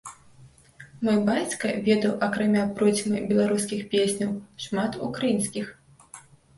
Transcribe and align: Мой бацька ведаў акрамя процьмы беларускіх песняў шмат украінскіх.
Мой 1.07 1.17
бацька 1.27 1.73
ведаў 1.89 2.17
акрамя 2.29 2.65
процьмы 2.81 3.23
беларускіх 3.31 3.87
песняў 3.95 4.31
шмат 4.69 4.91
украінскіх. 5.13 5.75